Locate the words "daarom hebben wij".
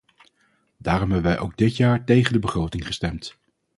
0.77-1.39